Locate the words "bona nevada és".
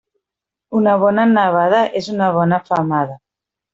1.03-2.09